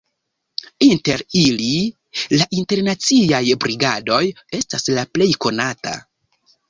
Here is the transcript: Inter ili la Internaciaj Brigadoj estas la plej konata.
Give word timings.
Inter 0.85 1.23
ili 1.41 1.75
la 2.39 2.47
Internaciaj 2.61 3.43
Brigadoj 3.67 4.23
estas 4.61 4.89
la 4.97 5.05
plej 5.19 5.29
konata. 5.47 5.95